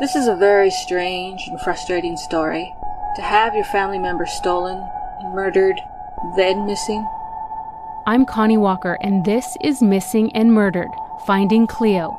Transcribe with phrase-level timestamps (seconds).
[0.00, 2.72] This is a very strange and frustrating story.
[3.16, 4.88] To have your family member stolen,
[5.34, 5.80] murdered,
[6.36, 7.04] then missing.
[8.06, 10.90] I'm Connie Walker, and this is Missing and Murdered
[11.26, 12.16] Finding Cleo.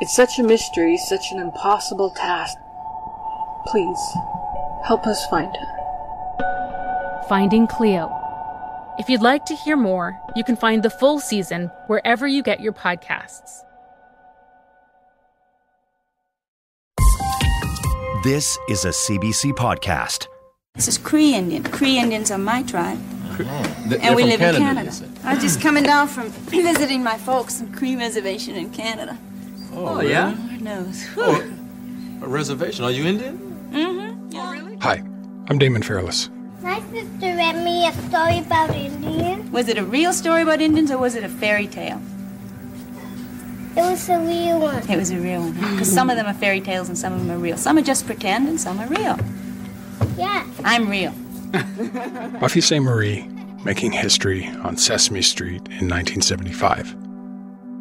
[0.00, 2.58] It's such a mystery, such an impossible task.
[3.66, 3.98] Please,
[4.84, 7.24] help us find her.
[7.28, 8.08] Finding Cleo.
[9.00, 12.60] If you'd like to hear more, you can find the full season wherever you get
[12.60, 13.65] your podcasts.
[18.22, 20.26] This is a CBC podcast.
[20.74, 21.62] This is Cree Indian.
[21.64, 22.98] Cree Indians are my tribe.
[23.88, 24.92] They're and we from live Canada, in you Canada.
[24.92, 25.10] said.
[25.24, 29.18] I was just coming down from visiting my folks in Cree Reservation in Canada.
[29.72, 30.34] Oh, yeah?
[30.48, 31.04] Lord knows.
[31.16, 31.40] Oh,
[32.22, 32.84] a reservation.
[32.84, 33.38] Are you Indian?
[33.72, 34.30] Mm-hmm.
[34.30, 34.52] Yeah.
[34.52, 34.76] really?
[34.78, 35.02] Hi,
[35.48, 36.30] I'm Damon Fairless.
[36.62, 39.50] My sister read me a story about Indians.
[39.50, 42.00] Was it a real story about Indians or was it a fairy tale?
[43.76, 44.88] It was a real one.
[44.88, 45.52] It was a real one.
[45.52, 47.58] Because some of them are fairy tales and some of them are real.
[47.58, 49.18] Some are just pretend and some are real.
[50.16, 50.46] Yeah.
[50.64, 51.12] I'm real.
[52.40, 53.28] Buffy Sainte-Marie
[53.64, 56.96] making history on Sesame Street in 1975.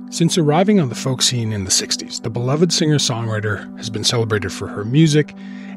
[0.10, 4.04] Since arriving on the folk scene in the 60s, the beloved singer songwriter has been
[4.04, 5.34] celebrated for her music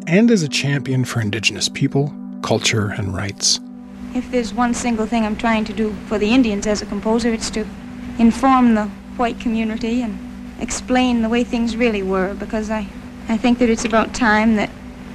[0.06, 3.60] and as a champion for Indigenous people, culture, and rights.
[4.14, 7.32] If there's one single thing I'm trying to do for the Indians as a composer,
[7.32, 7.66] it's to
[8.19, 10.19] inform the white community and
[10.61, 12.86] explain the way things really were because I,
[13.28, 14.70] I think that it's about time that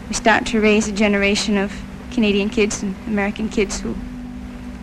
[0.07, 1.73] we start to raise a generation of
[2.11, 3.95] Canadian kids and American kids who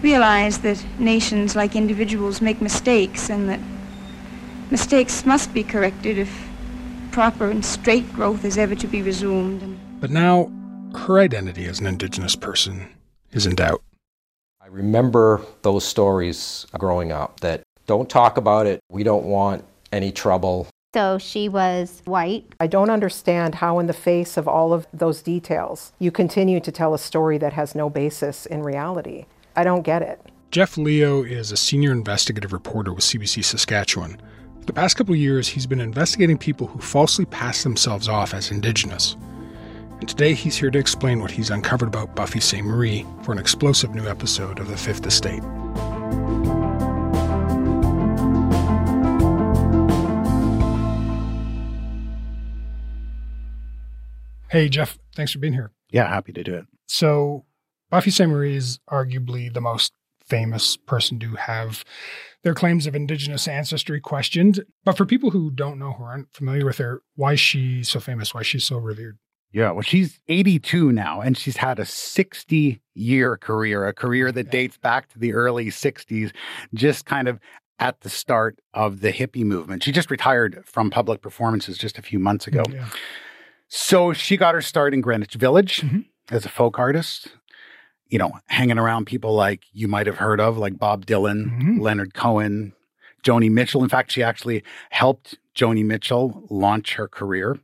[0.02, 3.60] realize that nations, like individuals, make mistakes and that
[4.70, 6.48] mistakes must be corrected if
[7.12, 9.62] proper and straight growth is ever to be resumed.
[9.62, 10.50] And But now,
[10.94, 12.88] her identity as an Indigenous person
[13.32, 13.82] is in doubt.
[14.60, 18.80] I remember those stories growing up that don't talk about it.
[18.90, 20.68] We don't want any trouble.
[20.92, 22.52] So she was white.
[22.58, 26.72] I don't understand how, in the face of all of those details, you continue to
[26.72, 29.26] tell a story that has no basis in reality.
[29.54, 30.20] I don't get it.
[30.50, 34.20] Geoff Leo is a senior investigative reporter with CBC Saskatchewan.
[34.58, 38.34] For the past couple of years, he's been investigating people who falsely pass themselves off
[38.34, 39.14] as Indigenous.
[40.00, 43.94] And today he's here to explain what he's uncovered about Buffy Sainte-Marie for an explosive
[43.94, 45.42] new episode of The Fifth Estate.
[54.50, 55.70] Hey, Geoff, thanks for being here.
[55.92, 56.66] Yeah, happy to do it.
[56.86, 57.44] So,
[57.88, 59.92] Buffy Sainte-Marie is arguably the most
[60.24, 61.84] famous person to have
[62.42, 64.64] their claims of Indigenous ancestry questioned.
[64.84, 68.00] But for people who don't know her, aren't familiar with her, why is she so
[68.00, 68.34] famous?
[68.34, 69.18] Why is she so revered?
[69.52, 74.50] Yeah, well, she's 82 now, and she's had a 60 year career, a career that
[74.50, 76.32] dates back to the early 60s,
[76.74, 77.40] just kind of
[77.80, 79.82] at the start of the hippie movement.
[79.82, 82.62] She just retired from public performances just a few months ago.
[82.70, 82.88] Yeah.
[83.72, 85.84] So she got her start in Greenwich Village
[86.28, 87.28] as a folk artist,
[88.08, 92.12] you know, hanging around people like you might have heard of, like Bob Dylan, Leonard
[92.12, 92.72] Cohen,
[93.22, 93.84] Joni Mitchell.
[93.84, 97.60] In fact, she actually helped Joni Mitchell launch her career.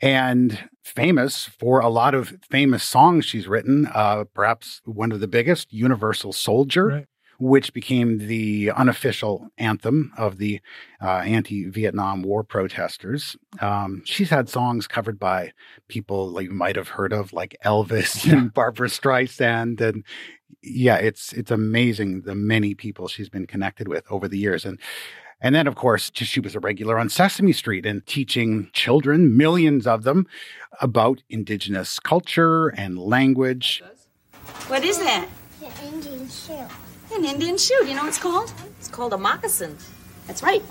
[0.00, 5.28] And famous for a lot of famous songs she's written, uh, perhaps one of the
[5.28, 7.06] biggest, Universal Soldier,
[7.38, 10.60] which became the unofficial anthem of the
[11.02, 13.36] uh, anti Vietnam War protesters.
[13.60, 15.52] Um, she's had songs covered by
[15.88, 19.80] people like you might have heard of, like Elvis and Barbra Streisand.
[19.80, 20.04] And
[20.62, 24.64] yeah, it's it's amazing the many people she's been connected with over the years.
[24.64, 24.78] And
[25.40, 29.86] and then, of course, she was a regular on Sesame Street and teaching children, millions
[29.86, 30.26] of them,
[30.80, 33.82] about Indigenous culture and language.
[34.68, 35.28] What is that?
[36.24, 37.16] The Indian shoe.
[37.16, 37.78] An Indian shoe.
[37.82, 38.52] Do you know what it's called?
[38.78, 39.76] It's called a moccasin.
[40.26, 40.62] That's right.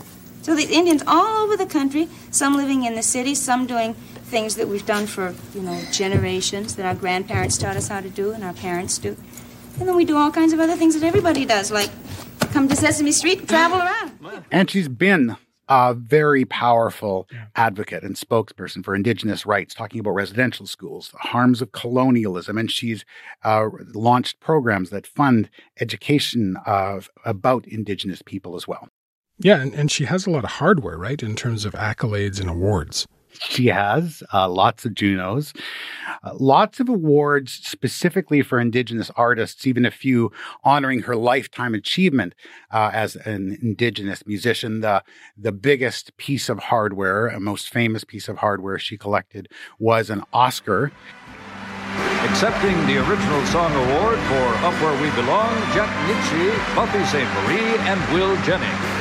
[0.42, 4.56] So these Indians all over the country, some living in the cities, some doing things
[4.56, 8.32] that we've done for, you know, generations that our grandparents taught us how to do
[8.32, 9.16] and our parents do.
[9.80, 11.92] And then we do all kinds of other things that everybody does, like
[12.52, 14.46] come to Sesame Street and travel around.
[14.52, 15.38] And she's been
[15.70, 21.62] a very powerful advocate and spokesperson for Indigenous rights, talking about residential schools, the harms
[21.62, 22.58] of colonialism.
[22.58, 23.06] And she's
[23.44, 25.50] uh, launched programs that fund
[25.80, 28.90] education of, about Indigenous people as well.
[29.40, 32.50] Yeah, and, and she has a lot of hardware, right, in terms of accolades and
[32.50, 33.08] awards.
[33.40, 35.54] She has uh, lots of Junos,
[36.24, 40.32] uh, lots of awards specifically for Indigenous artists, even a few
[40.64, 42.36] honoring her lifetime achievement
[42.72, 44.82] uh, as an Indigenous musician.
[44.82, 45.04] The,
[45.38, 49.50] the biggest piece of hardware, a most famous piece of hardware she collected
[49.80, 50.92] was an Oscar.
[52.24, 58.14] Accepting the original song award for Up Where We Belong, Jack Nitzsche, Buffy Sainte-Marie, and
[58.14, 58.93] Will Jennings.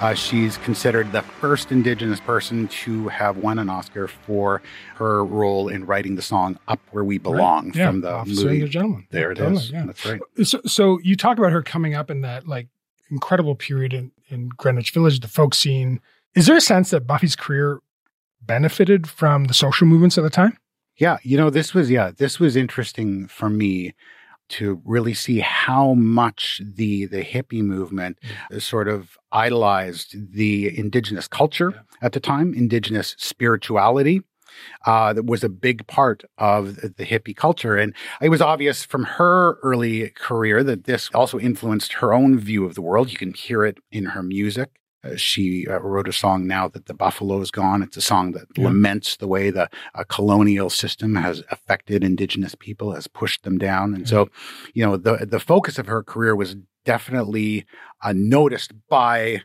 [0.00, 4.60] Uh, she's considered the first Indigenous person to have won an Oscar for
[4.96, 7.76] her role in writing the song "Up Where We Belong" Right.
[7.76, 8.56] Yeah, from the Officer movie.
[8.56, 9.06] and the Gentleman.
[9.10, 9.70] There it is.
[9.70, 9.86] Yeah.
[9.86, 10.20] That's right.
[10.44, 12.68] So, so you talk about her coming up in that like
[13.10, 16.00] incredible period in, in Greenwich Village, the folk scene.
[16.34, 17.80] Is there a sense that Buffy's career
[18.42, 20.58] benefited from the social movements at the time?
[20.98, 23.94] Yeah, you know, this was yeah, this was interesting for me
[24.48, 28.18] to really see how much the the hippie movement
[28.58, 34.22] sort of idolized the indigenous culture at the time, indigenous spirituality.
[34.86, 37.76] Uh, that was a big part of the hippie culture.
[37.76, 42.64] And it was obvious from her early career that this also influenced her own view
[42.64, 43.12] of the world.
[43.12, 44.80] You can hear it in her music.
[45.06, 47.82] Uh, she uh, wrote a song now that the buffalo is gone.
[47.82, 48.64] It's a song that Yeah.
[48.66, 53.94] laments the way the uh, colonial system has affected indigenous people, has pushed them down.
[53.94, 54.28] And so,
[54.74, 57.66] you know, the the focus of her career was definitely
[58.02, 59.42] uh, noticed by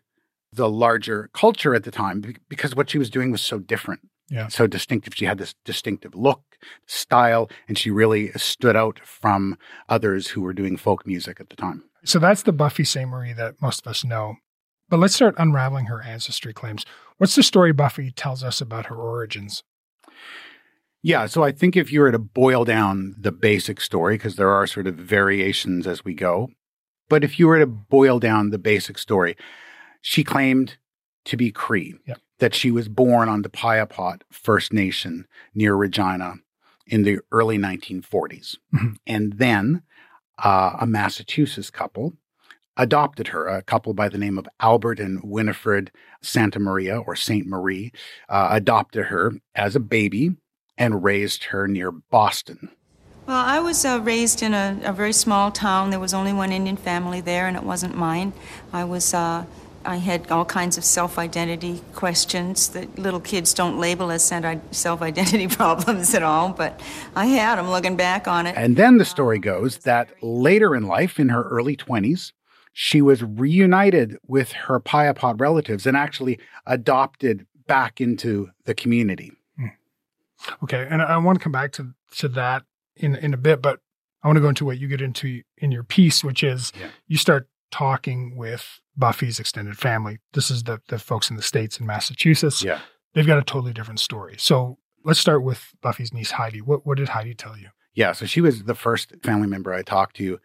[0.53, 4.01] the larger culture at the time because what she was doing was so different.
[4.29, 4.47] Yeah.
[4.47, 5.13] So distinctive.
[5.15, 6.41] She had this distinctive look,
[6.87, 9.57] style, and she really stood out from
[9.89, 11.83] others who were doing folk music at the time.
[12.05, 14.35] So that's the Buffy Sainte-Marie that most of us know.
[14.91, 16.85] But let's start unraveling her ancestry claims.
[17.17, 19.63] What's the story Buffy tells us about her origins?
[21.01, 24.49] Yeah, so I think if you were to boil down the basic story, because there
[24.51, 26.49] are sort of variations as we go,
[27.09, 29.38] but if you were to boil down the basic story,
[30.01, 30.75] she claimed
[31.23, 32.15] to be Cree, Yeah.
[32.39, 36.35] that she was born on the Piapot First Nation near Regina
[36.85, 38.57] in the early 1940s.
[38.73, 38.97] Mhm.
[39.07, 39.83] And then
[40.43, 42.13] uh, a Massachusetts couple
[42.81, 45.91] adopted her, a couple by the name of Albert and Winifred
[46.21, 47.91] Santa Maria or Saint Marie,
[48.27, 50.35] uh, adopted her as a baby
[50.77, 52.69] and raised her near Boston.
[53.27, 55.91] Well, I was uh, raised in a, a very small town.
[55.91, 58.33] There was only one Indian family there, and it wasn't mine.
[58.73, 59.13] I was.
[59.13, 59.45] Uh,
[59.83, 66.13] I had all kinds of self-identity questions that little kids don't label as self-identity problems
[66.13, 66.79] at all, but
[67.15, 68.55] I had them looking back on it.
[68.55, 72.31] And then the story goes that later in life, in her early 20s,
[72.73, 79.31] she was reunited with her Piapot relatives and actually adopted back into the community.
[79.57, 79.68] Hmm.
[80.63, 82.63] Okay, and I want to come back to to that
[82.95, 83.79] in in a bit, but
[84.23, 86.71] I want to go into what you get into in your piece, which is
[87.07, 90.19] you start talking with Buffy's extended family.
[90.33, 92.63] This is the the folks in the states in Massachusetts.
[92.63, 92.79] Yeah.
[93.13, 94.35] they've got a totally different story.
[94.38, 96.62] So let's start with Buffy's niece Heidi.
[96.62, 97.69] What what did Heidi tell you?
[97.94, 100.39] Yeah, so she was the first family member I talked to.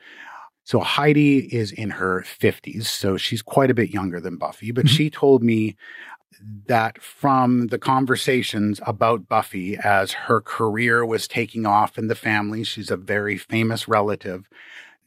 [0.66, 4.86] So Heidi is in her 50s, so she's quite a bit younger than Buffy, but
[4.86, 4.96] mm-hmm.
[4.96, 5.76] she told me
[6.66, 12.64] that from the conversations about Buffy as her career was taking off in the family,
[12.64, 14.48] she's a very famous relative.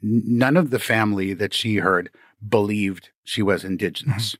[0.02, 2.10] None of the family that she heard
[2.48, 3.74] believed she was mm-hmm.
[3.74, 4.38] indigenous.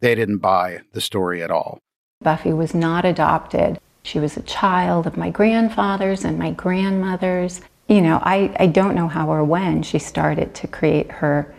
[0.00, 1.80] They didn't buy the story at all.
[2.22, 3.80] Buffy was not adopted.
[4.04, 7.60] She was a child of my grandfather's and my grandmother's.
[7.88, 11.54] You know, I, I don't know how or when she started to create her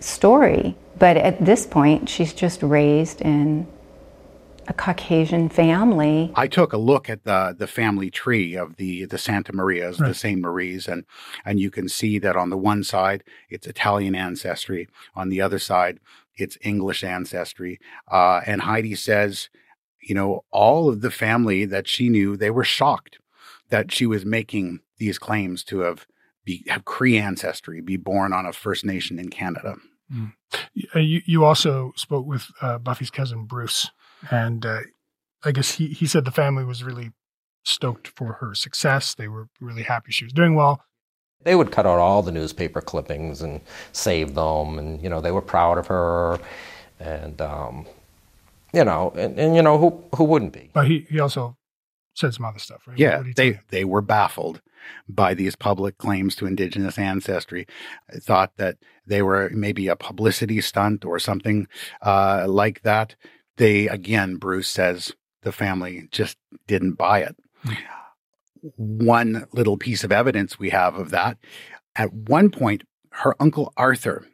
[0.00, 3.66] story, but at this point, she's just raised in
[4.68, 6.32] a Caucasian family.
[6.34, 10.12] I took a look at the the family tree of the the Santa Marias, the
[10.12, 11.04] Saint Maries, and
[11.44, 15.58] and you can see that on the one side it's Italian ancestry, on the other
[15.58, 16.00] side
[16.36, 17.78] it's English ancestry.
[18.10, 19.48] Uh, and Heidi says,
[20.02, 23.18] you know, all of the family that she knew, they were shocked
[23.70, 26.06] that she was making these claims to have
[26.44, 29.76] be have Cree ancestry, be born on a First Nation in Canada.
[30.12, 30.32] Mm.
[30.94, 33.90] Uh, You you also spoke with uh, Buffy's cousin Bruce,
[34.30, 34.80] and uh,
[35.44, 37.12] I guess he he said the family was really
[37.64, 39.14] stoked for her success.
[39.14, 40.82] They were really happy she was doing well.
[41.42, 43.60] They would cut out all the newspaper clippings and
[43.92, 46.38] save them, and you know they were proud of her,
[47.00, 47.86] and um,
[48.72, 50.70] you know, and, and you know who who wouldn't be?
[50.72, 51.56] But he he also
[52.14, 52.98] said some other stuff, right?
[52.98, 54.62] Yeah, What did he tell they they were baffled
[55.08, 57.66] by these public claims to indigenous ancestry.
[58.12, 58.76] Thought that
[59.06, 61.68] they were maybe a publicity stunt or something
[62.02, 63.14] uh, like that.
[63.56, 67.36] They again, Bruce says the family just didn't buy it.
[68.76, 71.38] One little piece of evidence we have of that.
[71.94, 74.26] At one point, her uncle Arthur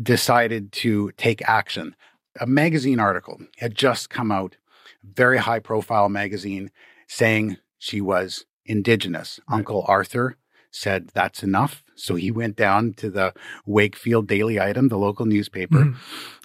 [0.00, 1.96] decided to take action.
[2.40, 4.56] A magazine article had just come out,
[5.02, 6.70] very high profile magazine,
[7.08, 9.40] saying she was indigenous.
[9.48, 10.36] Uncle Arthur
[10.70, 11.82] said that's enough.
[11.96, 13.34] So he went down to the
[13.66, 15.98] Wakefield Daily Item, the local newspaper, mm-hmm.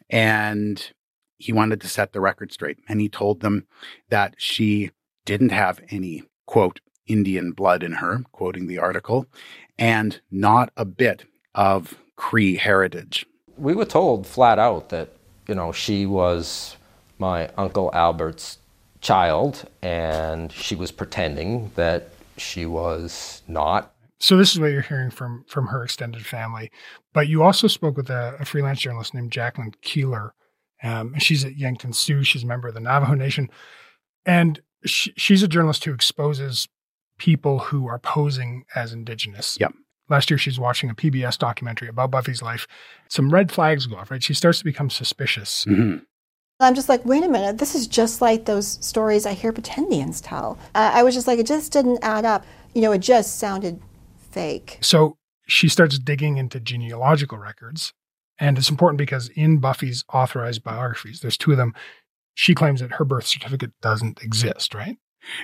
[0.09, 0.91] and
[1.37, 2.79] he wanted to set the record straight.
[2.87, 3.67] And he told them
[4.09, 4.91] that she
[5.25, 9.27] didn't have any, quote, Indian blood in her, quoting the article,
[9.77, 13.25] and not a bit of Cree heritage.
[13.57, 15.09] We were told flat out that
[15.47, 16.77] you know, she was
[17.17, 18.59] my Uncle Albert's
[19.01, 23.93] child, and she was pretending that she was not.
[24.19, 26.71] So this is what you're hearing from from her extended family.
[27.13, 30.33] But you also spoke with a, a freelance journalist named Jacqueline Keeler.
[30.81, 32.23] Um, and she's at Yankton Sioux.
[32.23, 33.49] She's a member of the Navajo Nation.
[34.25, 36.67] And she, she's a journalist who exposes
[37.17, 39.57] people who are posing as Indigenous.
[39.59, 39.73] Yep.
[40.09, 42.67] Last year, she's watching a PBS documentary about Buffy's life.
[43.07, 44.21] Some red flags go off, right?
[44.21, 45.65] She starts to become suspicious.
[45.65, 46.03] Mm-hmm.
[46.59, 50.21] I'm just like, wait a minute, this is just like those stories I hear pretendians
[50.23, 50.57] tell.
[50.75, 52.45] Uh, I was just like, it just didn't add up.
[52.73, 53.81] You know, it just sounded
[54.31, 54.77] fake.
[54.81, 55.17] So
[55.47, 57.93] she starts digging into genealogical records.
[58.39, 61.73] And it's important because in Buffy's authorized biographies, there's two of them.
[62.33, 64.97] She claims that her birth certificate doesn't exist, right?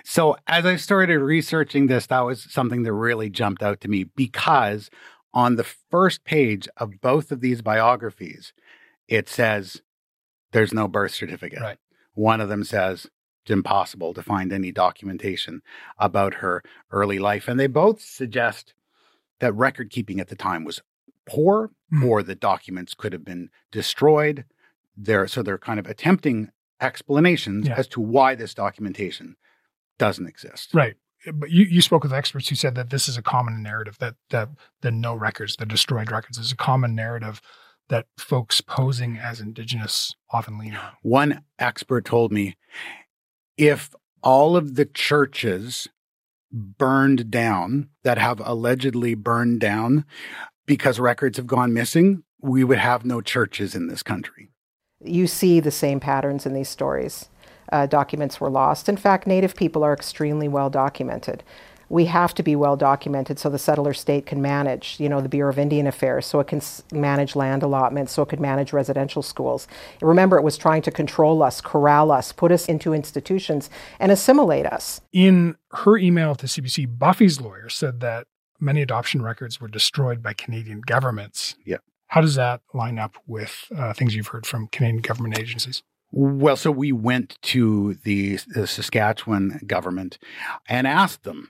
[0.04, 4.04] So as I started researching this, that was something that really jumped out to me
[4.04, 4.90] because
[5.34, 8.54] on the first page of both of these biographies,
[9.08, 9.82] it says
[10.52, 11.60] there's no birth certificate.
[11.62, 11.78] Right.
[12.14, 13.08] One of them says
[13.44, 15.62] it's impossible to find any documentation
[15.98, 17.48] about her early life.
[17.48, 18.74] And they both suggest
[19.40, 20.82] that record keeping at the time was
[21.26, 22.06] poor Mm.
[22.08, 24.46] or the documents could have been destroyed.
[24.96, 27.74] They're, so they're kind of attempting explanations Yeah.
[27.78, 29.36] as to why this documentation
[29.98, 30.72] doesn't exist.
[30.74, 30.98] Right.
[31.34, 34.16] But you, you spoke with experts who said that this is a common narrative that
[34.30, 34.50] that
[34.82, 37.42] the no records, the destroyed records, is a common narrative
[37.90, 40.92] that folks posing as indigenous often lean on.
[41.02, 42.56] One expert told me
[43.58, 43.94] if
[44.24, 45.88] all of the churches
[46.52, 50.06] burned down that have allegedly burned down
[50.66, 54.50] because records have gone missing, we would have no churches in this country.
[55.04, 57.30] You see the same patterns in these stories.
[57.72, 58.90] Uh, documents were lost.
[58.90, 61.44] In fact, Native people are extremely well documented.
[61.90, 65.30] We have to be well documented so the settler state can manage, you know, the
[65.30, 68.72] Bureau of Indian Affairs, so it can s- manage land allotments, so it could manage
[68.74, 69.68] residential schools.
[70.02, 73.70] Remember, it was trying to control us, corral us, put us into institutions,
[74.00, 75.02] and assimilate us.
[75.12, 78.28] In her email to CBC, Buffy's lawyer said that
[78.60, 81.56] many adoption records were destroyed by Canadian governments.
[81.66, 81.78] Yeah.
[82.08, 85.84] How does that line up with uh, things you've heard from Canadian government agencies?
[86.12, 90.18] Well, so we went to the, the Saskatchewan government
[90.68, 91.50] and asked them,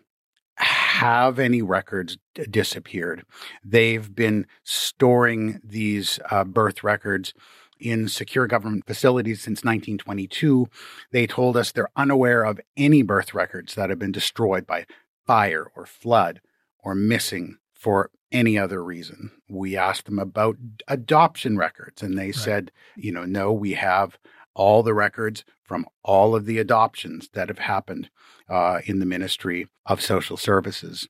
[0.60, 3.26] have any records d- disappeared?
[3.64, 7.34] They've been storing these uh, birth records
[7.80, 10.68] in secure government facilities since 1922.
[11.12, 14.86] They told us they're unaware of any birth records that have been destroyed by
[15.26, 16.42] fire or flood
[16.84, 19.32] or missing for any other reason.
[19.50, 24.18] We asked them about adoption records, and they said, you know, no, we have
[24.60, 28.10] all the records from all of the adoptions that have happened
[28.50, 31.08] uh, in the Ministry of Social Services.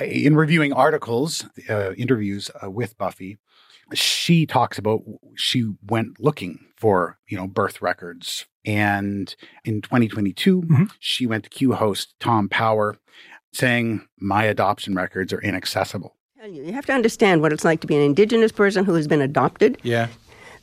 [0.00, 3.36] In reviewing articles, uh, interviews uh, with Buffy,
[3.92, 5.02] she talks about
[5.36, 11.74] she went looking for you know birth records, and in 2022, she went to Q
[11.74, 12.96] host Tom Power,
[13.52, 16.16] saying my adoption records are inaccessible.
[16.42, 16.64] you.
[16.64, 19.20] You have to understand what it's like to be an indigenous person who has been
[19.20, 19.78] adopted.
[19.82, 20.08] Yeah.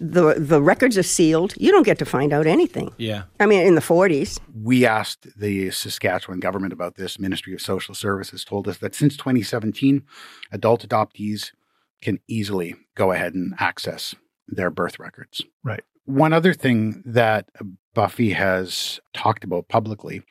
[0.03, 1.53] The the records are sealed.
[1.57, 2.93] You don't get to find out anything.
[2.98, 3.24] Yeah.
[3.39, 4.39] I mean, in the 40s.
[4.53, 7.17] We asked the Saskatchewan government about this.
[7.17, 10.03] Ministry of Social Services told us that since 2017,
[10.51, 11.51] adult adoptees
[12.01, 14.13] can easily go ahead and access
[14.48, 15.41] their birth records.
[15.63, 15.83] Right.
[16.05, 17.50] One other thing that
[17.93, 20.24] Buffy has talked about publicly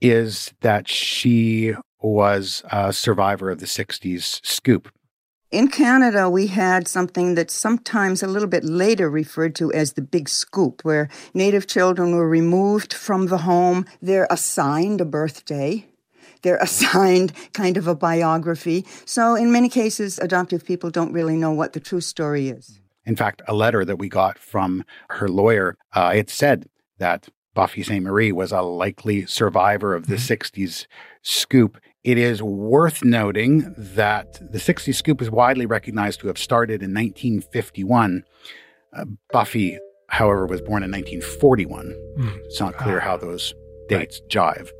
[0.00, 4.88] is that she was a survivor of the 60s scoop.
[5.54, 10.02] In Canada, we had something that's sometimes a little bit later referred to as the
[10.02, 13.86] big scoop, where Native children were removed from the home.
[14.02, 15.86] They're assigned a birthday.
[16.42, 18.84] They're assigned kind of a biography.
[19.04, 22.80] So, in many cases, adoptive people don't really know what the true story is.
[23.06, 26.68] In fact, a letter that we got from her lawyer, uh, it said
[26.98, 30.88] that Buffy Sainte-Marie was a likely survivor of the 60s
[31.22, 31.78] scoop.
[32.04, 36.92] It is worth noting that the 60s scoop is widely recognized to have started in
[36.92, 38.24] 1951.
[38.92, 41.94] Uh, Buffy, however, was born in 1941.
[42.44, 43.54] It's not clear how those
[43.88, 44.70] dates jive.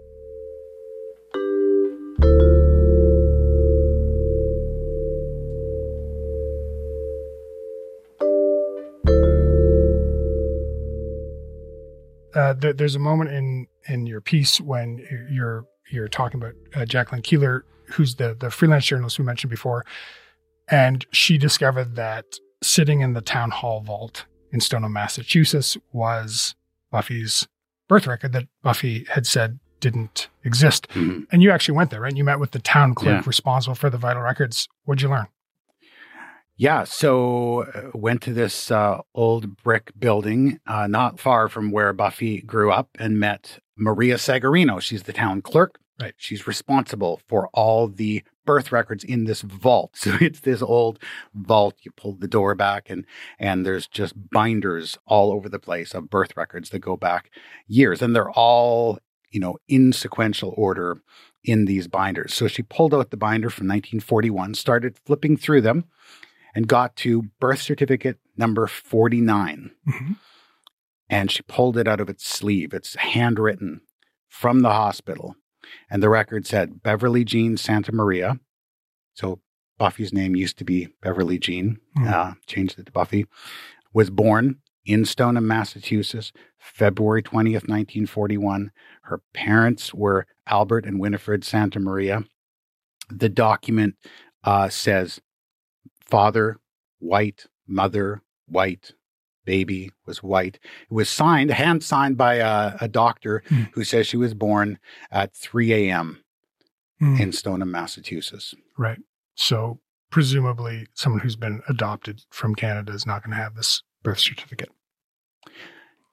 [12.34, 16.84] uh, there, there's a moment in in your piece when you're you're talking about uh,
[16.84, 19.84] Jacqueline Keeler, who's the the freelance journalist we mentioned before,
[20.68, 22.24] and she discovered that
[22.62, 26.54] sitting in the town hall vault in Stoneham, Massachusetts, was
[26.90, 27.46] Buffy's
[27.88, 30.86] birth record that Buffy had said didn't exist.
[30.94, 32.16] And you actually went there, right?
[32.16, 33.22] You met with the town clerk Yeah.
[33.26, 34.66] responsible for the vital records.
[34.84, 35.26] What'd you learn?
[36.56, 41.92] Yeah, so uh, went to this uh, old brick building uh, not far from where
[41.92, 44.80] Buffy grew up and met Maria Sagarino.
[44.80, 45.80] She's the town clerk.
[46.00, 46.14] Right.
[46.16, 49.92] She's responsible for all the birth records in this vault.
[50.04, 50.98] So it's this old
[51.34, 51.76] vault.
[51.82, 53.04] You pull the door back and
[53.38, 57.30] and there's just binders all over the place of birth records that go back
[57.66, 58.98] years and they're all,
[59.30, 61.00] you know, in sequential order
[61.42, 62.34] in these binders.
[62.34, 65.84] So she pulled out the binder from 1941, started flipping through them
[66.54, 69.70] and got to birth certificate number 49.
[71.08, 72.72] And she pulled it out of its sleeve.
[72.72, 73.80] It's handwritten
[74.28, 75.36] from the hospital.
[75.90, 78.38] And the record said Beverly Jean Santa Maria.
[79.14, 79.40] So
[79.78, 83.26] Buffy's name used to be Beverly Jean, uh, changed it to Buffy.
[83.92, 88.70] Was born in Stoneham, Massachusetts, February 20th, 1941.
[89.02, 92.24] Her parents were Albert and Winifred Santa Maria.
[93.10, 93.96] The document
[94.42, 95.20] uh, says
[96.06, 96.58] father,
[96.98, 98.92] white, mother, white,
[99.44, 100.58] baby was white.
[100.90, 103.42] It was signed, hand signed by a, a doctor
[103.72, 104.78] who says she was born
[105.10, 106.24] at 3 a.m.
[106.98, 107.16] Hmm.
[107.16, 108.54] in Stoneham, Massachusetts.
[108.78, 108.98] Right.
[109.34, 109.80] So
[110.10, 114.70] presumably someone who's been adopted from Canada is not going to have this birth certificate.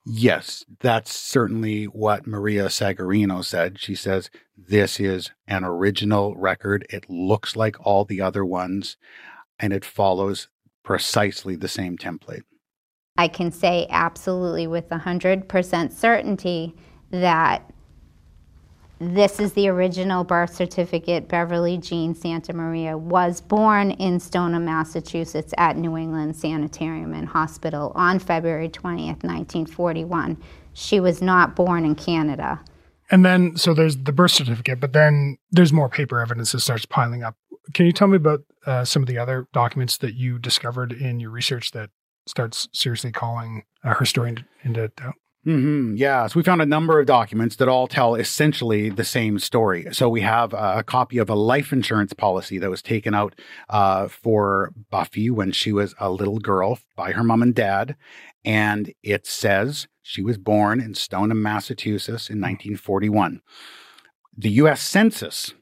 [0.04, 3.80] Yes, that's certainly what Maria Sagarino said.
[3.80, 6.88] She says this is an original record.
[6.90, 8.98] It looks like all the other ones,
[9.62, 10.48] and it follows
[10.84, 12.42] precisely the same template.
[13.18, 16.76] I can say absolutely with 100% certainty
[17.12, 17.72] that
[19.00, 21.28] this is the original birth certificate.
[21.28, 27.92] Beverly Jean Santa Maria was born in Stoneham, Massachusetts at New England Sanitarium and Hospital
[27.96, 30.38] on February 20th, 1941.
[30.74, 32.62] She was not born in Canada.
[33.10, 36.86] And then, so there's the birth certificate, but then there's more paper evidence that starts
[36.86, 37.36] piling up.
[37.74, 41.20] Can you tell me about uh, some of the other documents that you discovered in
[41.20, 41.90] your research that
[42.28, 45.16] starts seriously calling uh, her story into, into doubt?
[45.44, 46.28] hmm Yeah.
[46.28, 49.88] So we found a number of documents that all tell essentially the same story.
[49.92, 53.34] So we have a copy of a life insurance policy that was taken out
[53.70, 57.96] uh, for Buffy when she was a little girl by her mom and dad.
[58.46, 63.42] And it says she was born in Stoneham, Massachusetts in 1941.
[64.38, 65.54] The US Census,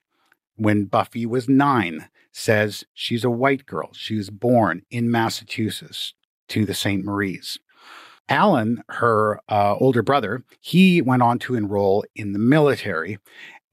[0.60, 3.90] when Buffy was nine, says she's a white girl.
[3.94, 6.14] She was born in Massachusetts
[6.50, 7.04] to the St.
[7.04, 7.60] Marie's.
[8.28, 13.18] Alan, her uh, older brother, he went on to enroll in the military.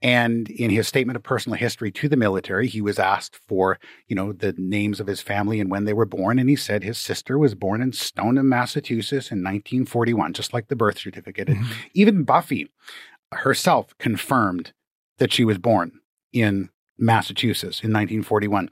[0.01, 4.15] And in his statement of personal history to the military, he was asked for, you
[4.15, 6.39] know, the names of his family and when they were born.
[6.39, 10.75] And he said his sister was born in Stoneham, Massachusetts in 1941, just like the
[10.75, 11.49] birth certificate.
[11.49, 12.71] And even Buffy
[13.31, 14.71] herself confirmed
[15.17, 15.99] that she was born
[16.31, 18.69] in Massachusetts in 1941.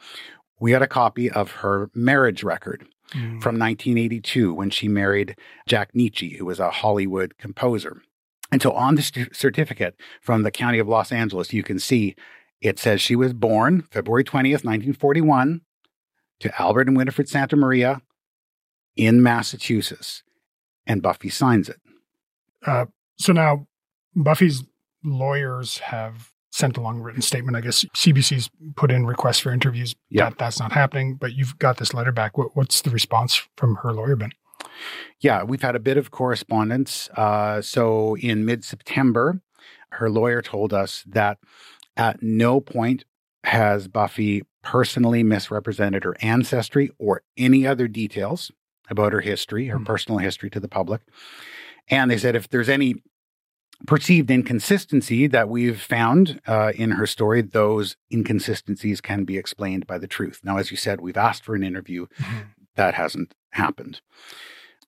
[0.60, 6.38] We had a copy of her marriage record from 1982 when she married Jack Nitzsche,
[6.38, 8.02] who was a Hollywood composer.
[8.52, 12.16] And so on the st- certificate from the County of Los Angeles, you can see
[12.62, 15.62] it says she was born February 20th, 1941,
[16.40, 18.02] to Albert and Winifred Santa Maria
[18.96, 20.24] in Massachusetts.
[20.88, 21.80] And Buffy signs it.
[22.66, 22.86] Uh,
[23.18, 23.68] so now
[24.16, 24.64] Buffy's
[25.04, 27.58] lawyers have sent along a written statement.
[27.58, 29.94] I guess CBC's put in requests for interviews.
[30.10, 30.30] Yeah.
[30.30, 32.38] That, that's not happening, but you've got this letter back.
[32.38, 34.32] What, what's the response from her lawyer been?
[35.20, 37.10] Yeah, we've had a bit of correspondence.
[37.10, 39.42] Uh, so in mid September,
[39.92, 41.40] her lawyer told us that
[41.98, 43.04] at no point
[43.44, 48.50] has Buffy personally misrepresented her ancestry or any other details
[48.90, 51.02] about her history, her personal history to the public.
[51.90, 52.96] And they said if there's any
[53.88, 59.98] perceived inconsistency that we've found uh, in her story, those inconsistencies can be explained by
[59.98, 60.42] the truth.
[60.44, 62.08] Now, as you said, we've asked for an interview.
[62.76, 64.02] That hasn't happened.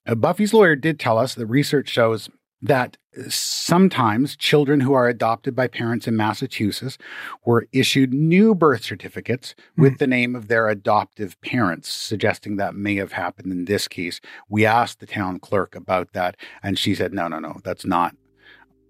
[0.06, 2.28] Uh, Buffy's lawyer did tell us that research shows
[2.60, 2.96] that
[3.28, 6.98] sometimes children who are adopted by parents in Massachusetts
[7.44, 12.96] were issued new birth certificates with the name of their adoptive parents, suggesting that may
[12.96, 14.20] have happened in this case.
[14.48, 18.14] We asked the town clerk about that, and she said, no, no, no, that's not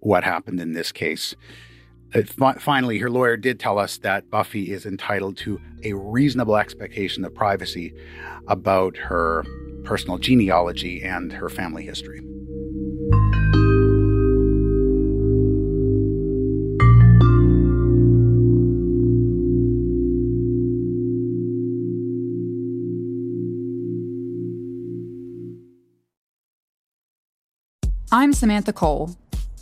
[0.00, 1.34] what happened in this case.
[2.14, 6.56] Uh, fi- finally, her lawyer did tell us that Buffy is entitled to a reasonable
[6.56, 7.94] expectation of privacy
[8.46, 9.44] about her
[9.84, 12.22] personal genealogy and her family history.
[28.10, 29.16] I'm Samantha Cole,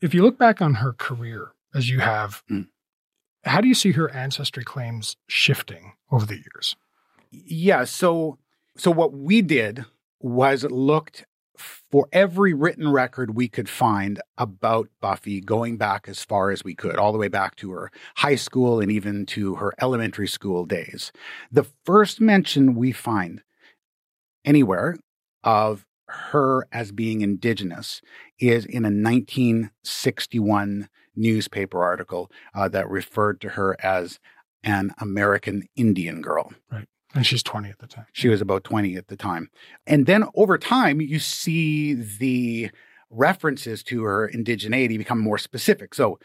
[0.00, 2.62] If you look back on her career, as you have, hmm.
[3.44, 6.76] how do you see her ancestry claims shifting over the years?
[7.30, 7.84] Yeah.
[7.84, 8.38] So,
[8.76, 9.84] so what we did
[10.20, 11.26] was looked
[11.90, 16.74] for every written record we could find about Buffy, going back as far as we
[16.74, 20.64] could, all the way back to her high school and even to her elementary school
[20.64, 21.12] days.
[21.50, 23.42] The first mention we find
[24.44, 24.96] anywhere
[25.42, 28.00] of her as being indigenous
[28.38, 34.18] is in a 1961 newspaper article uh, that referred to her as
[34.62, 36.52] an American Indian girl.
[36.70, 36.86] Right.
[37.14, 38.06] And she's 20 at the time.
[38.12, 39.50] She was about 20 at the time.
[39.86, 42.70] And then over time, you see the
[43.10, 45.94] references to her indigeneity become more specific.
[45.94, 46.18] So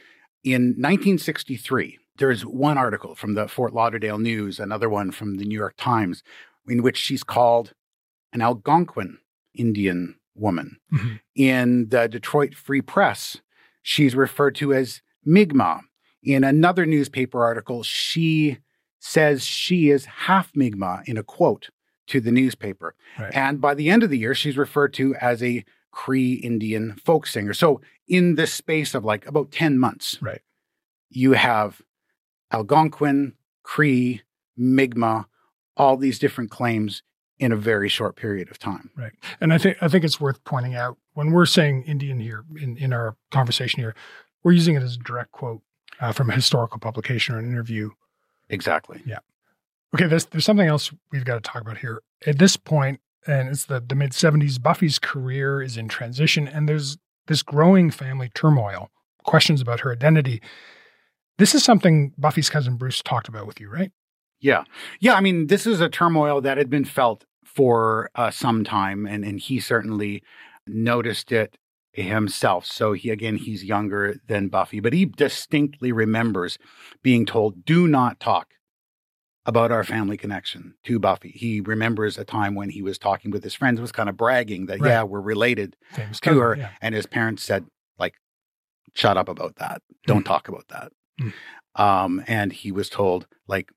[0.43, 5.57] in 1963, there's one article from the Fort Lauderdale News, another one from the New
[5.57, 6.21] York Times,
[6.67, 7.73] in which she's called
[8.33, 9.19] an Algonquin
[9.55, 10.77] Indian woman.
[10.93, 11.15] Mm-hmm.
[11.35, 13.37] In the Detroit Free Press,
[13.81, 15.81] she's referred to as Mi'kmaq.
[16.23, 18.59] In another newspaper article, she
[18.99, 21.69] says she is half Mi'kmaq in a quote
[22.07, 22.95] to the newspaper.
[23.19, 23.33] Right.
[23.33, 27.27] And by the end of the year, she's referred to as a Cree Indian folk
[27.27, 27.53] singer.
[27.53, 30.41] So in the space of like about 10 months, right.
[31.09, 31.81] you have
[32.51, 34.21] Algonquin, Cree,
[34.57, 35.25] Mi'kmaq,
[35.75, 37.03] all these different claims
[37.39, 38.89] in a very short period of time.
[38.95, 39.13] Right.
[39.41, 42.77] And I think I think it's worth pointing out when we're saying Indian here in,
[42.77, 43.95] in our conversation here,
[44.43, 45.61] we're using it as a direct quote
[45.99, 47.89] uh, from a historical publication or an interview.
[48.49, 49.01] Exactly.
[49.05, 49.19] Yeah.
[49.95, 52.01] Okay, there's there's something else we've got to talk about here.
[52.25, 56.67] At this point, and it's the, the mid 70s, Buffy's career is in transition, and
[56.67, 58.89] there's this growing family turmoil,
[59.23, 60.41] questions about her identity.
[61.37, 63.91] This is something Buffy's cousin Bruce talked about with you, right?
[64.43, 64.63] Yeah.
[64.99, 65.13] Yeah.
[65.15, 69.23] I mean, this is a turmoil that had been felt for uh, some time, and,
[69.23, 70.21] and he certainly
[70.67, 71.57] noticed it
[71.93, 72.65] himself.
[72.65, 76.57] So he, again, he's younger than Buffy, but he distinctly remembers
[77.03, 78.53] being told, do not talk
[79.45, 81.29] about our family connection to Buffy.
[81.29, 84.65] He remembers a time when he was talking with his friends, was kind of bragging
[84.67, 84.89] that, Right.
[84.89, 86.55] yeah, we're related Famous to cousin, her.
[86.57, 86.69] yeah.
[86.81, 87.65] And his parents said,
[87.99, 88.15] like,
[88.95, 89.81] shut up about that.
[90.07, 90.91] Don't talk about that.
[91.21, 91.33] Mm.
[91.75, 93.69] Um, and he was told, like,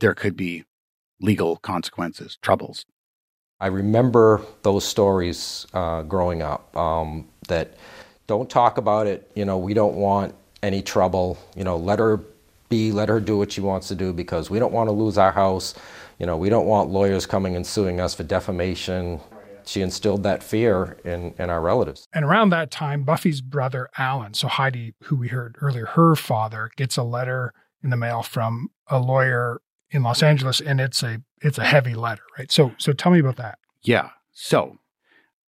[0.00, 0.64] there could be
[1.20, 2.84] legal consequences, troubles.
[3.60, 7.76] I remember those stories uh, growing up um, that
[8.26, 9.30] don't talk about it.
[9.34, 11.38] You know, we don't want any trouble.
[11.54, 12.20] You know, let her
[12.70, 15.18] be, let her do what she wants to do because we don't want to lose
[15.18, 15.74] our house.
[16.18, 19.20] You know, we don't want lawyers coming and suing us for defamation.
[19.66, 22.08] She instilled that fear in, in our relatives.
[22.14, 26.70] And around that time, Buffy's brother Alan, so Heidi, who we heard earlier, her father
[26.76, 29.60] gets a letter in the mail from a lawyer
[29.90, 32.50] in Los Angeles, and it's a it's a heavy letter, right?
[32.50, 33.58] So so tell me about that.
[33.82, 34.10] Yeah.
[34.32, 34.78] So,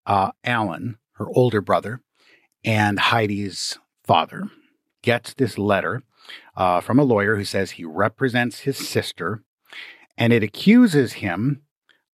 [0.07, 2.01] uh, Alan, her older brother,
[2.65, 4.49] and Heidi's father
[5.03, 6.03] gets this letter
[6.57, 9.43] uh, from a lawyer who says he represents his sister,
[10.19, 11.63] and it accuses him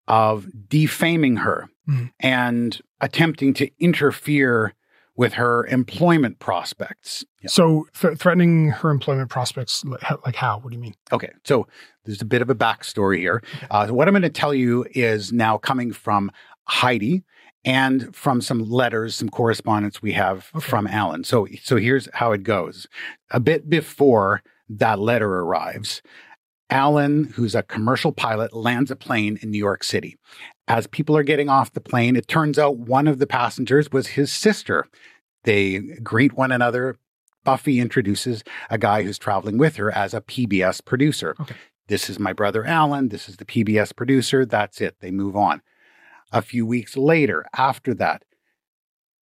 [0.07, 2.11] of defaming her Mhm.
[2.21, 4.75] and attempting to interfere
[5.19, 7.25] with her employment prospects.
[7.49, 9.85] So th- threatening her employment prospects,
[10.25, 10.61] like how?
[10.61, 10.95] What do you mean?
[11.13, 11.67] Okay, so
[12.05, 13.43] there's a bit of a backstory here.
[13.71, 16.31] Uh, what I'm going to tell you is now coming from
[16.69, 17.25] Heidi
[17.65, 21.25] and from some letters, some correspondence we have from Alan.
[21.25, 22.87] So, so here's how it goes.
[23.33, 26.01] A bit before that letter arrives,
[26.71, 30.17] Alan, who's a commercial pilot, lands a plane in New York City.
[30.69, 34.09] As people are getting off the plane, it turns out one of the passengers was
[34.09, 34.87] his sister.
[35.45, 36.99] They greet one another.
[37.43, 41.35] Buffy introduces a guy who's traveling with her as a PBS producer.
[41.87, 43.09] This is my brother Alan.
[43.09, 44.45] This is the PBS producer.
[44.45, 44.97] That's it.
[45.01, 45.63] They move on.
[46.31, 48.25] A few weeks later, after that,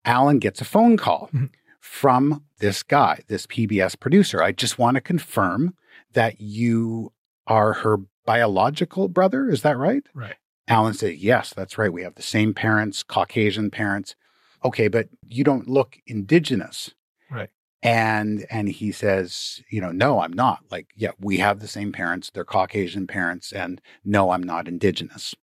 [0.04, 1.46] Alan gets a phone call mm-hmm.
[1.78, 4.42] from this guy, this PBS producer.
[4.42, 5.74] I just want to confirm
[6.12, 7.12] that you
[7.46, 9.48] are her biological brother.
[9.48, 10.02] Is that right?
[10.12, 10.34] Right.
[10.68, 11.92] Alan said, Yes, that's right.
[11.92, 14.16] We have the same parents, Caucasian parents.
[14.64, 16.92] Okay, but you don't look indigenous.
[17.30, 17.50] Right.
[17.82, 20.60] And and he says, you know, no, I'm not.
[20.70, 22.30] Like, yeah, we have the same parents.
[22.30, 25.34] They're Caucasian parents, and no, I'm not indigenous.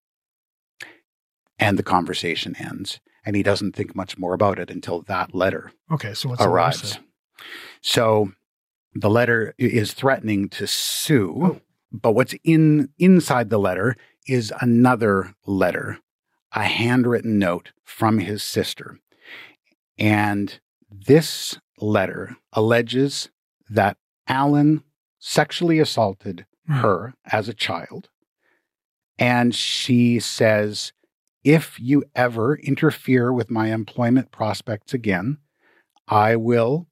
[1.59, 2.99] And the conversation ends.
[3.25, 6.99] And he doesn't think much more about it until that letter Okay, so what's arrives.
[7.81, 8.31] So
[8.93, 13.95] the letter is threatening to sue But what's in inside the letter
[14.27, 15.99] is another letter,
[16.53, 18.99] a handwritten note from his sister.
[19.97, 20.59] And
[20.89, 23.29] this letter alleges
[23.69, 24.83] that Alan
[25.19, 26.73] sexually assaulted hmm.
[26.73, 28.09] her as a child.
[29.17, 30.91] And she says,
[31.43, 35.37] if you ever interfere with my employment prospects again,
[36.07, 36.87] I will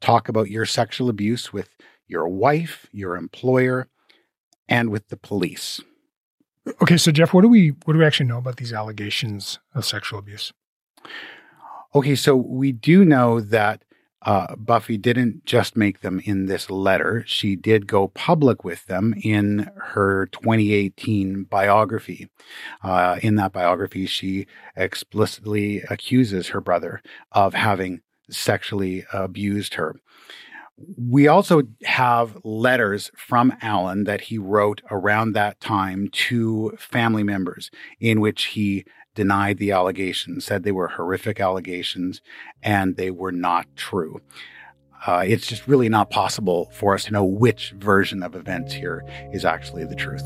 [0.00, 1.70] talk about your sexual abuse with
[2.06, 3.88] your wife, your employer,
[4.68, 5.80] and with the police.
[6.80, 9.84] Okay, so Geoff, what do we what do we actually know about these allegations of
[9.84, 10.52] sexual abuse?
[11.94, 13.84] Okay, so we do know that
[14.24, 17.24] uh, Buffy didn't just make them in this letter.
[17.26, 22.28] She did go public with them in her 2018 biography.
[22.82, 24.46] Uh, in that biography, she
[24.76, 29.96] explicitly accuses her brother of having sexually abused her.
[30.96, 37.70] We also have letters from Alan that he wrote around that time to family members
[38.00, 42.20] in which he denied the allegations, said they were horrific allegations
[42.62, 44.20] and they were not true.
[45.06, 49.02] Uh, it's just really not possible for us to know which version of events here
[49.32, 50.22] is actually the truth.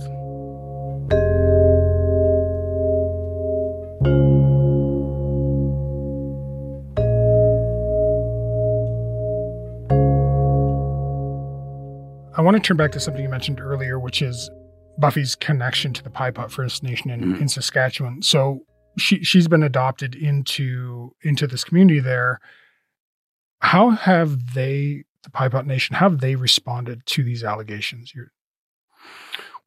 [12.56, 14.48] Want to turn back to something you mentioned earlier, which is
[14.98, 17.40] Buffy's connection to the Piapot First Nation in, Mhm.
[17.42, 18.22] in Saskatchewan.
[18.22, 18.60] So
[18.96, 22.40] she she's been adopted into into this community there.
[23.58, 28.14] How have they, the Piapot Nation, how have they responded to these allegations?
[28.14, 28.32] You're,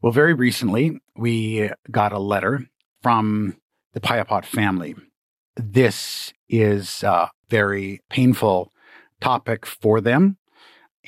[0.02, 2.65] Well, very recently, we got a letter
[3.04, 3.58] from
[3.93, 4.95] the Piapot family.
[5.56, 8.73] This is a very painful
[9.21, 10.38] topic for them,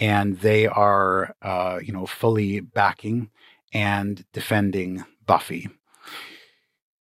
[0.02, 3.30] and they are, uh, you know, fully backing
[3.74, 5.70] and defending Buffy.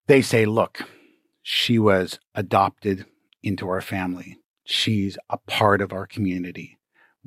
[0.07, 0.83] They say, look,
[1.41, 3.05] she was adopted
[3.43, 4.37] into our family.
[4.63, 6.77] She's a part of our community.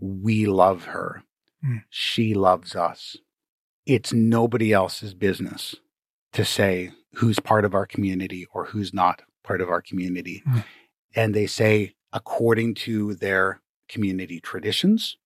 [0.00, 1.24] We love her.
[1.62, 1.82] Mm.
[1.90, 3.18] She loves us
[3.86, 5.76] it's nobody else's business
[6.32, 10.42] to say who's part of our community or who's not part of our community.
[10.48, 10.64] Mm.
[11.14, 15.16] And they say, according to their community traditions,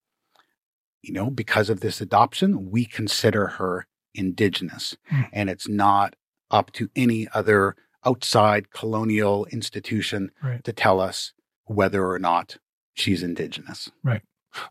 [1.01, 4.95] you know, because of this adoption, we consider her indigenous.
[5.11, 5.29] Mm.
[5.33, 6.15] And it's not
[6.51, 10.63] up to any other outside colonial institution Right.
[10.63, 11.33] to tell us
[11.65, 12.57] whether or not
[12.93, 13.91] she's indigenous.
[14.03, 14.21] right.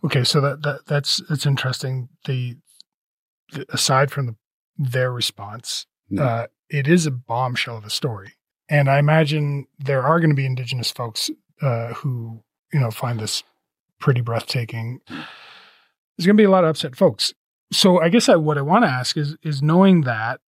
[0.03, 2.09] Okay, so that, that that's that's interesting.
[2.25, 2.57] The,
[3.53, 4.37] the aside from the,
[4.77, 6.21] their response, Mm.
[6.21, 8.33] uh, it is a bombshell of a story,
[8.69, 11.31] and I imagine there are going to be Indigenous folks
[11.62, 13.45] uh, who you know find this
[14.01, 15.01] pretty breathtaking.
[16.19, 17.33] There's going to be a lot of upset folks.
[17.73, 20.41] So I guess I, what I want to ask is is knowing that,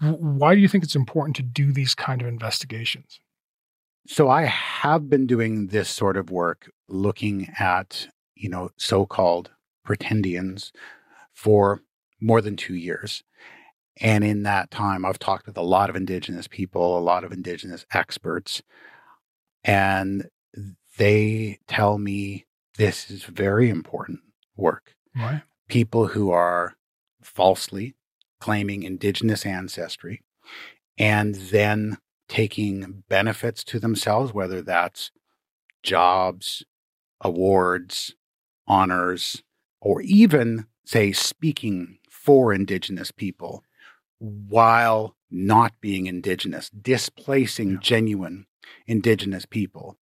[0.00, 3.20] why do you think it's important to do these kind of investigations?
[4.06, 9.50] So I have been doing this sort of work looking at, you know, so-called
[9.86, 10.72] pretendians
[11.32, 11.82] for
[12.20, 13.22] more than 2 years.
[14.00, 17.32] And in that time I've talked with a lot of indigenous people, a lot of
[17.32, 18.62] indigenous experts,
[19.62, 20.28] and
[20.96, 22.46] they tell me
[22.78, 24.20] this is very important
[24.62, 24.94] work.
[25.14, 25.42] Why?
[25.68, 26.76] People who are
[27.22, 27.94] falsely
[28.40, 30.22] claiming indigenous ancestry
[30.98, 31.98] and then
[32.28, 35.10] taking benefits to themselves, whether that's
[35.82, 36.64] jobs,
[37.20, 38.14] awards,
[38.66, 39.42] honors,
[39.80, 43.64] or even, say, speaking for Indigenous people
[44.18, 48.46] while not being Indigenous, displacing genuine
[48.86, 49.96] Indigenous people.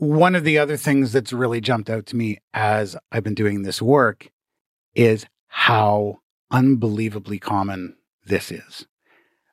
[0.00, 3.64] One of the other things that's really jumped out to me as I've been doing
[3.64, 4.30] this work
[4.94, 8.86] is how unbelievably common this is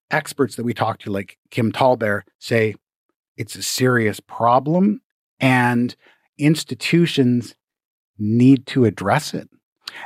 [0.10, 2.76] experts that we talk to, like Kim Tallbear, say
[3.36, 5.02] it's a serious problem
[5.38, 5.98] and
[6.38, 7.54] institutions
[8.18, 9.50] need to address it.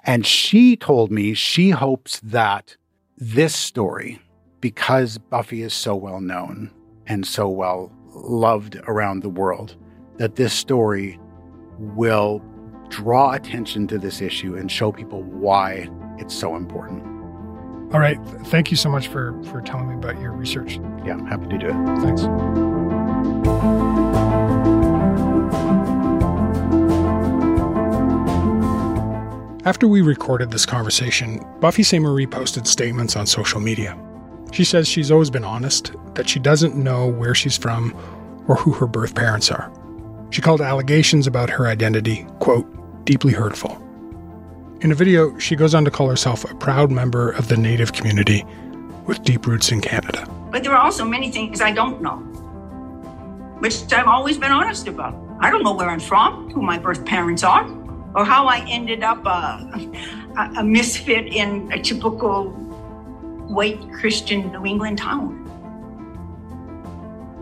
[0.03, 2.77] And she told me she hopes that
[3.15, 4.19] this story,
[4.59, 6.71] because Buffy is so well known
[7.05, 9.75] and so well loved around the world,
[10.21, 11.19] that this story
[11.79, 12.43] will
[12.89, 17.01] draw attention to this issue and show people why it's so important.
[17.91, 20.75] All right, thank you so much for for telling me about your research.
[21.03, 21.73] Yeah, I'm happy to do it.
[22.03, 22.21] Thanks.
[29.65, 33.97] After we recorded this conversation, Buffy Sainte-Marie posted statements on social media.
[34.51, 37.95] She says she's always been honest, that she doesn't know where she's from
[38.47, 39.71] or who her birth parents are.
[40.31, 42.65] She called allegations about her identity, quote,
[43.05, 43.77] deeply hurtful.
[44.79, 47.91] In a video, she goes on to call herself a proud member of the Native
[47.91, 48.45] community
[49.05, 50.25] with deep roots in Canada.
[50.49, 52.15] But there are also many things I don't know,
[53.59, 55.13] which I've always been honest about.
[55.41, 57.69] I don't know where I'm from, who my birth parents are,
[58.15, 59.89] or how I ended up a,
[60.37, 62.51] a, a misfit in a typical
[63.49, 65.40] white Christian New England town.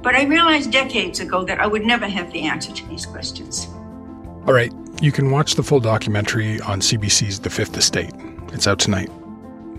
[0.02, 3.68] But I realized decades ago that I would never have the answer to these questions.
[4.48, 8.14] All right, you can watch the full documentary on CBC's The Fifth Estate.
[8.54, 9.10] It's out tonight.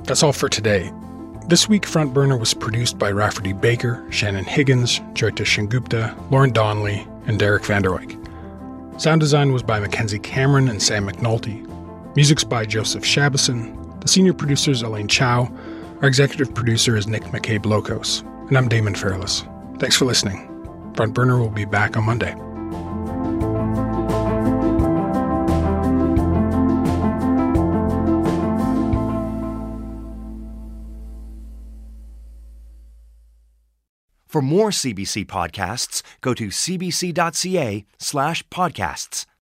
[0.04, 0.92] That's all for today.
[1.48, 7.06] This week, Front Burner was produced by Rafferty Baker, Shannon Higgins, Joyita Sengupta, Lauren Donnelly,
[7.26, 8.16] and Derek Vanderwyk.
[9.00, 11.66] Sound design was by Mackenzie Cameron and Sam McNulty.
[12.14, 14.00] Music's by Joseph Shabason.
[14.00, 15.50] The senior producer is Elaine Chau.
[16.02, 18.22] Our executive producer is Nick McCabe Lokos.
[18.48, 19.44] And I'm Damon Fairless.
[19.80, 20.46] Thanks for listening.
[20.94, 22.34] Front Burner will be back on Monday.
[34.28, 39.26] For more CBC podcasts, go to cbc.ca slash podcasts.